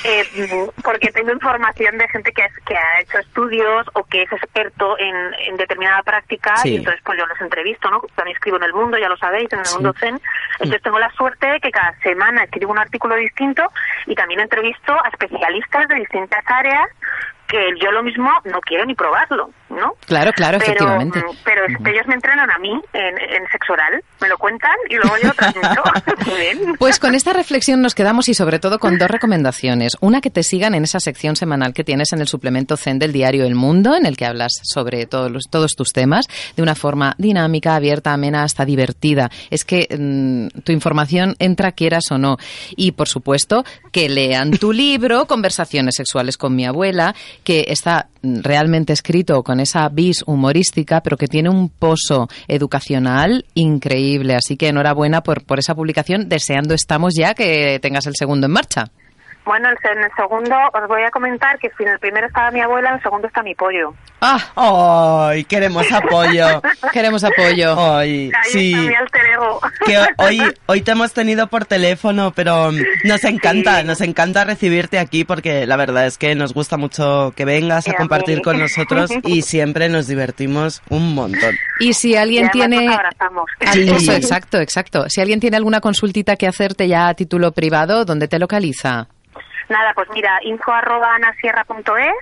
eh, 0.03 0.67
porque 0.83 1.11
tengo 1.11 1.31
información 1.31 1.97
de 1.97 2.07
gente 2.09 2.31
que, 2.31 2.47
que 2.65 2.75
ha 2.75 3.01
hecho 3.01 3.19
estudios 3.19 3.87
o 3.93 4.03
que 4.03 4.23
es 4.23 4.31
experto 4.31 4.97
en, 4.97 5.15
en 5.47 5.57
determinada 5.57 6.01
práctica 6.03 6.55
y 6.63 6.77
entonces 6.77 7.01
pues 7.03 7.17
yo 7.17 7.25
los 7.25 7.39
entrevisto, 7.41 7.89
¿no? 7.89 8.01
También 8.15 8.35
escribo 8.35 8.57
en 8.57 8.63
El 8.63 8.73
Mundo, 8.73 8.97
ya 8.97 9.09
lo 9.09 9.17
sabéis, 9.17 9.51
en 9.53 9.59
El 9.59 9.65
Mundo 9.73 9.93
Zen. 9.99 10.19
Entonces 10.53 10.81
tengo 10.81 10.99
la 10.99 11.11
suerte 11.11 11.47
de 11.47 11.59
que 11.59 11.71
cada 11.71 11.93
semana 11.99 12.43
escribo 12.43 12.71
un 12.71 12.79
artículo 12.79 13.15
distinto 13.15 13.63
y 14.05 14.15
también 14.15 14.39
entrevisto 14.39 14.93
a 14.93 15.09
especialistas 15.09 15.87
de 15.87 15.95
distintas 15.95 16.43
áreas 16.47 16.89
que 17.49 17.57
yo 17.81 17.91
lo 17.91 18.03
mismo 18.03 18.29
no 18.45 18.61
quiero 18.61 18.85
ni 18.85 18.93
probarlo, 18.93 19.49
¿no? 19.69 19.93
Claro, 20.05 20.31
claro, 20.33 20.59
pero, 20.59 20.71
efectivamente. 20.71 21.19
Mm, 21.19 21.37
pero 21.43 21.65
ellos 21.65 22.07
me 22.07 22.13
entrenan 22.13 22.49
a 22.51 22.59
mí 22.59 22.79
en, 22.93 23.17
en, 23.17 23.47
sexo 23.51 23.73
oral, 23.73 24.03
me 24.21 24.29
lo 24.29 24.37
cuentan 24.37 24.75
y 24.87 24.95
luego 24.95 25.15
yo 25.23 25.33
transmito. 25.33 25.83
pues 26.79 26.99
con 26.99 27.15
esta 27.15 27.33
reflexión 27.33 27.81
nos 27.81 27.95
quedamos 27.95 28.29
y 28.29 28.35
sobre 28.35 28.59
todo 28.59 28.77
con 28.77 28.99
dos 28.99 29.09
recomendaciones. 29.09 29.97
Una, 29.99 30.21
que 30.21 30.29
te 30.29 30.43
sigan 30.43 30.75
en 30.75 30.83
esa 30.83 30.99
sección 30.99 31.35
semanal 31.35 31.73
que 31.73 31.83
tienes 31.83 32.13
en 32.13 32.21
el 32.21 32.27
suplemento 32.27 32.77
Zen 32.77 32.99
del 32.99 33.11
diario 33.11 33.45
El 33.45 33.55
Mundo, 33.55 33.95
en 33.95 34.05
el 34.05 34.15
que 34.15 34.25
hablas 34.25 34.51
sobre 34.61 35.07
todos, 35.07 35.31
los, 35.31 35.49
todos 35.49 35.71
tus 35.75 35.91
temas 35.91 36.27
de 36.55 36.61
una 36.61 36.75
forma 36.75 37.15
dinámica, 37.17 37.75
abierta, 37.75 38.13
amena, 38.13 38.43
hasta 38.43 38.63
divertida. 38.63 39.31
Es 39.49 39.65
que 39.65 39.87
mm, 39.89 40.59
tu 40.61 40.71
información 40.71 41.35
entra 41.39 41.71
quieras 41.71 42.03
o 42.11 42.19
no. 42.19 42.37
Y, 42.75 42.91
por 42.91 43.07
supuesto, 43.07 43.63
que 43.91 44.07
lean 44.07 44.51
tu 44.51 44.71
libro, 44.71 45.25
Conversaciones 45.25 45.95
sexuales 45.95 46.37
con 46.37 46.55
mi 46.55 46.65
abuela, 46.67 47.15
que 47.43 47.65
está 47.67 48.07
realmente 48.21 48.93
escrito 48.93 49.43
con 49.43 49.59
esa 49.59 49.89
vis 49.89 50.23
humorística, 50.25 51.01
pero 51.01 51.17
que 51.17 51.27
tiene 51.27 51.49
un 51.49 51.69
pozo 51.69 52.27
educacional 52.47 53.45
increíble. 53.53 54.35
Así 54.35 54.57
que 54.57 54.67
enhorabuena 54.67 55.21
por, 55.21 55.43
por 55.43 55.59
esa 55.59 55.75
publicación. 55.75 56.29
Deseando 56.29 56.73
estamos 56.73 57.13
ya 57.15 57.33
que 57.33 57.79
tengas 57.81 58.07
el 58.07 58.15
segundo 58.15 58.47
en 58.47 58.53
marcha. 58.53 58.91
Bueno, 59.49 59.67
en 59.69 60.03
el 60.03 60.11
segundo 60.15 60.55
os 60.75 60.87
voy 60.87 61.01
a 61.01 61.09
comentar 61.09 61.57
que 61.57 61.71
si 61.75 61.81
en 61.81 61.89
el 61.89 61.97
primero 61.97 62.27
estaba 62.27 62.51
mi 62.51 62.61
abuela, 62.61 62.89
en 62.89 62.95
el 62.97 63.01
segundo 63.01 63.25
está 63.25 63.41
mi 63.41 63.55
pollo. 63.55 63.95
¡Ah! 64.21 65.31
¡Ay! 65.31 65.43
queremos 65.45 65.91
apoyo! 65.91 66.61
queremos 66.93 67.23
apoyo. 67.23 67.75
¡Ay! 67.75 68.31
sí. 68.43 68.75
mi 68.75 68.93
alter 68.93 69.25
ego. 69.25 69.59
Que 69.87 69.97
hoy, 70.23 70.39
hoy 70.67 70.81
te 70.81 70.91
hemos 70.91 71.13
tenido 71.13 71.47
por 71.47 71.65
teléfono, 71.65 72.31
pero 72.35 72.69
nos 73.03 73.23
encanta, 73.23 73.81
nos 73.81 74.01
encanta 74.01 74.43
recibirte 74.43 74.99
aquí 74.99 75.23
porque 75.23 75.65
la 75.65 75.77
verdad 75.77 76.05
es 76.05 76.19
que 76.19 76.35
nos 76.35 76.53
gusta 76.53 76.77
mucho 76.77 77.33
que 77.35 77.43
vengas 77.43 77.87
a 77.87 77.93
compartir 77.93 78.43
con 78.43 78.59
nosotros 78.59 79.09
y 79.23 79.41
siempre 79.41 79.89
nos 79.89 80.05
divertimos 80.05 80.83
un 80.89 81.15
montón. 81.15 81.55
Y 81.79 81.93
si 81.93 82.15
alguien 82.15 82.51
tiene... 82.51 82.87
Eso, 83.61 84.11
exacto, 84.11 84.59
exacto. 84.59 85.09
Si 85.09 85.21
alguien 85.21 85.39
tiene 85.39 85.57
alguna 85.57 85.81
consultita 85.81 86.35
que 86.35 86.47
hacerte 86.47 86.87
ya 86.87 87.07
a 87.07 87.15
título 87.15 87.51
privado, 87.51 88.05
¿dónde 88.05 88.27
te 88.27 88.37
localiza? 88.37 89.07
Nada, 89.69 89.93
pues 89.93 90.09
mira, 90.11 90.39
info 90.43 90.71
arroba 90.71 91.15
anasierra.es 91.15 92.13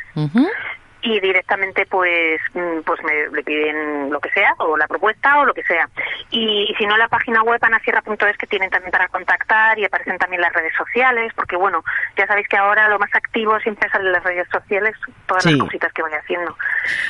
y 1.01 1.19
directamente 1.19 1.85
pues 1.85 2.41
mm, 2.53 2.81
pues 2.85 2.99
me 3.03 3.35
le 3.35 3.43
piden 3.43 4.09
lo 4.09 4.19
que 4.19 4.29
sea 4.31 4.53
o 4.59 4.75
la 4.75 4.87
propuesta 4.87 5.39
o 5.39 5.45
lo 5.45 5.53
que 5.53 5.63
sea. 5.63 5.87
Y, 6.31 6.73
si 6.77 6.85
no 6.85 6.97
la 6.97 7.07
página 7.07 7.43
web 7.43 7.59
anasierra.es 7.61 8.37
que 8.37 8.47
tienen 8.47 8.69
también 8.69 8.91
para 8.91 9.07
contactar 9.07 9.77
y 9.79 9.85
aparecen 9.85 10.17
también 10.17 10.41
las 10.41 10.53
redes 10.53 10.73
sociales 10.77 11.31
porque 11.35 11.55
bueno 11.55 11.83
ya 12.17 12.25
sabéis 12.27 12.47
que 12.47 12.57
ahora 12.57 12.89
lo 12.89 12.99
más 12.99 13.13
activo 13.13 13.59
siempre 13.59 13.89
salen 13.89 14.11
las 14.11 14.23
redes 14.23 14.47
sociales 14.51 14.95
todas 15.27 15.45
las 15.45 15.57
cositas 15.57 15.93
que 15.93 16.01
voy 16.01 16.11
haciendo. 16.11 16.55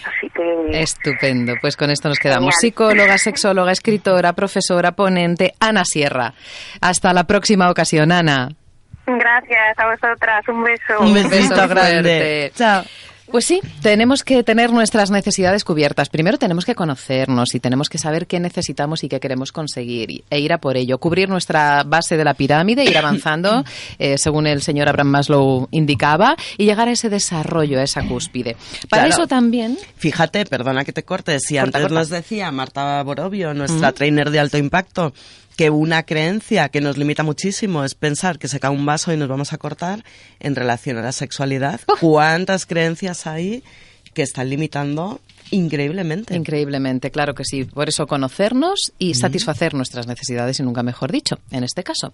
Así 0.06 0.30
que 0.30 0.82
estupendo. 0.82 1.54
Pues 1.62 1.76
con 1.76 1.90
esto 1.90 2.10
nos 2.10 2.20
quedamos. 2.20 2.56
Psicóloga 2.60 3.18
sexóloga 3.18 3.72
escritora 3.72 4.34
profesora 4.34 4.92
ponente 4.92 5.54
Ana 5.60 5.86
Sierra. 5.86 6.34
Hasta 6.82 7.14
la 7.14 7.26
próxima 7.26 7.70
ocasión 7.70 8.12
Ana 8.12 8.50
Gracias 9.08 9.80
a 9.80 9.86
vosotras. 9.90 10.48
Un 10.50 10.64
beso. 10.64 11.00
Un 11.00 11.14
besito 11.14 11.68
grande. 11.68 12.52
Chao. 12.56 12.84
Pues 13.32 13.44
sí, 13.44 13.60
tenemos 13.82 14.24
que 14.24 14.42
tener 14.42 14.72
nuestras 14.72 15.12
necesidades 15.12 15.66
cubiertas. 15.66 16.08
Primero 16.08 16.38
tenemos 16.38 16.64
que 16.64 16.76
conocernos 16.76 17.54
y 17.56 17.60
tenemos 17.60 17.90
que 17.90 17.98
saber 17.98 18.26
qué 18.26 18.40
necesitamos 18.40 19.04
y 19.04 19.10
qué 19.10 19.20
queremos 19.20 19.52
conseguir 19.52 20.24
e 20.30 20.40
ir 20.40 20.54
a 20.54 20.60
por 20.60 20.78
ello. 20.78 20.98
Cubrir 20.98 21.28
nuestra 21.28 21.84
base 21.84 22.16
de 22.16 22.24
la 22.24 22.36
pirámide, 22.36 22.86
ir 22.86 22.98
avanzando, 22.98 23.66
eh, 24.00 24.18
según 24.18 24.48
el 24.48 24.62
señor 24.62 24.88
Abraham 24.88 25.10
Maslow 25.10 25.68
indicaba, 25.72 26.38
y 26.58 26.64
llegar 26.64 26.88
a 26.88 26.92
ese 26.92 27.10
desarrollo, 27.10 27.80
a 27.80 27.84
esa 27.84 28.02
cúspide. 28.04 28.56
Para 28.90 29.08
eso 29.08 29.28
también... 29.28 29.78
Fíjate, 29.98 30.46
perdona 30.46 30.86
que 30.86 30.94
te 30.94 31.04
corte, 31.04 31.38
si 31.42 31.58
antes 31.58 31.92
nos 31.92 32.10
decía 32.10 32.50
Marta 32.52 33.04
Borovio, 33.04 33.54
nuestra 33.54 33.92
trainer 33.92 34.32
de 34.32 34.40
alto 34.40 34.58
impacto, 34.58 35.12
que 35.58 35.72
una 35.72 36.04
creencia 36.04 36.70
que 36.70 36.80
nos 36.82 36.98
limita 36.98 37.24
muchísimo 37.24 37.84
es 37.84 37.96
pensar 37.96 38.38
que 38.38 38.48
se 38.48 38.60
cae 38.60 38.72
un 38.72 38.86
vaso 38.86 39.12
y 39.12 39.18
nos 39.18 39.28
vamos 39.28 39.52
a 39.54 39.58
cortar 39.58 40.06
en 40.40 40.56
relación 40.56 40.98
a 40.98 41.02
la 41.02 41.12
sexualidad. 41.12 41.82
¿Cuántas 42.00 42.68
creencias 42.68 43.26
hay 43.26 43.64
que 44.14 44.22
están 44.22 44.50
limitando 44.50 45.20
increíblemente? 45.50 46.36
Increíblemente, 46.36 47.10
claro 47.10 47.34
que 47.34 47.44
sí. 47.44 47.66
Por 47.66 47.90
eso 47.90 48.06
conocernos 48.06 48.94
y 49.00 49.16
satisfacer 49.16 49.74
nuestras 49.74 50.06
necesidades 50.06 50.60
y 50.60 50.64
nunca 50.64 50.84
mejor 50.84 51.12
dicho, 51.12 51.40
en 51.50 51.64
este 51.64 51.84
caso. 51.84 52.14